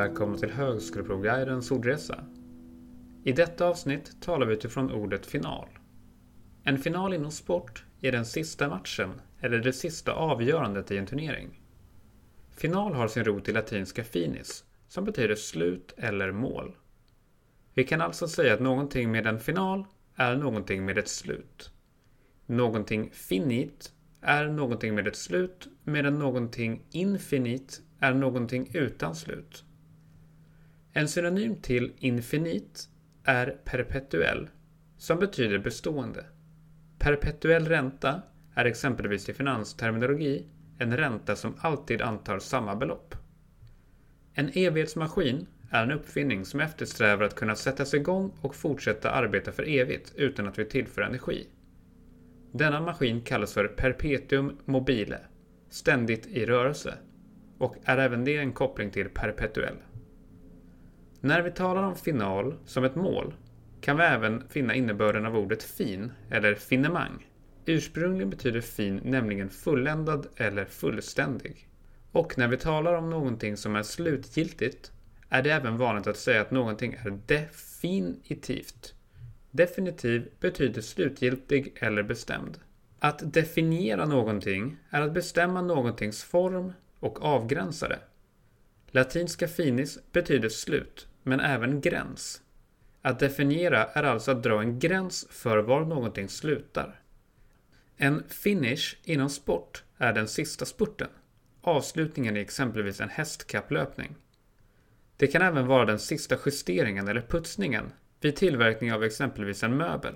[0.00, 2.24] välkomna till Högskoleprovguidens ordresa.
[3.24, 5.68] I detta avsnitt talar vi utifrån ordet final.
[6.64, 9.10] En final inom sport är den sista matchen
[9.40, 11.62] eller det sista avgörandet i en turnering.
[12.50, 16.76] Final har sin rot i latinska finis, som betyder slut eller mål.
[17.74, 21.72] Vi kan alltså säga att någonting med en final är någonting med ett slut.
[22.46, 29.64] Någonting finit är någonting med ett slut medan någonting infinit är någonting utan slut.
[30.92, 32.88] En synonym till infinit
[33.24, 34.48] är perpetuell,
[34.96, 36.24] som betyder bestående.
[36.98, 38.22] Perpetuell ränta
[38.54, 40.46] är exempelvis i finansterminologi
[40.78, 43.14] en ränta som alltid antar samma belopp.
[44.34, 49.68] En evighetsmaskin är en uppfinning som eftersträvar att kunna sättas igång och fortsätta arbeta för
[49.68, 51.46] evigt utan att vi tillför energi.
[52.52, 55.18] Denna maskin kallas för perpetuum mobile,
[55.68, 56.94] ständigt i rörelse,
[57.58, 59.76] och är även det en koppling till perpetuell.
[61.20, 63.34] När vi talar om final som ett mål
[63.80, 67.26] kan vi även finna innebörden av ordet fin eller finemang.
[67.66, 71.68] Ursprungligen betyder fin nämligen fulländad eller fullständig.
[72.12, 74.92] Och när vi talar om någonting som är slutgiltigt
[75.28, 78.94] är det även vanligt att säga att någonting är definitivt.
[79.50, 82.58] Definitiv betyder slutgiltig eller bestämd.
[82.98, 87.98] Att definiera någonting är att bestämma någontings form och avgränsa det.
[88.90, 92.42] Latinska finis betyder slut, men även gräns.
[93.02, 97.00] Att definiera är alltså att dra en gräns för var någonting slutar.
[97.96, 101.08] En finish inom sport är den sista spurten,
[101.60, 104.16] avslutningen i exempelvis en hästkapplöpning.
[105.16, 110.14] Det kan även vara den sista justeringen eller putsningen vid tillverkning av exempelvis en möbel.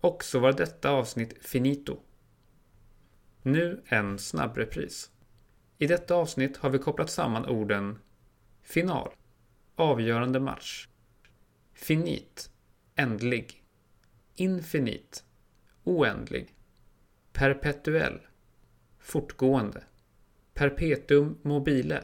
[0.00, 1.98] Och så var detta avsnitt finito.
[3.42, 5.10] Nu en snabbrepris.
[5.82, 7.98] I detta avsnitt har vi kopplat samman orden
[8.62, 9.10] final,
[9.74, 10.88] avgörande match,
[11.72, 12.50] finit,
[12.94, 13.64] ändlig,
[14.34, 15.24] infinit,
[15.84, 16.54] oändlig,
[17.32, 18.20] perpetuell,
[18.98, 19.84] fortgående,
[20.54, 22.02] perpetuum mobile,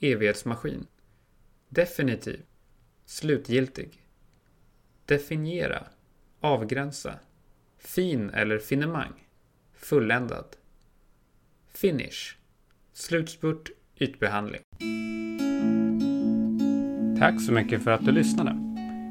[0.00, 0.86] evighetsmaskin,
[1.68, 2.42] definitiv,
[3.04, 4.02] slutgiltig,
[5.06, 5.86] definiera,
[6.40, 7.18] avgränsa,
[7.78, 9.28] fin eller finemang,
[9.72, 10.56] fulländad,
[11.68, 12.37] finish,
[12.98, 13.70] slutspurt,
[14.00, 14.60] ytbehandling.
[17.18, 18.56] Tack så mycket för att du lyssnade.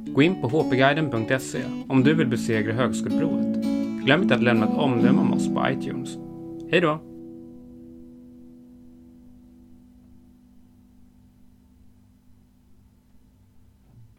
[0.07, 3.63] Gå in på hpguiden.se om du vill besegra högskoleprovet.
[4.05, 6.17] Glöm inte att lämna ett omdöme om oss på iTunes.
[6.71, 7.16] Hej då!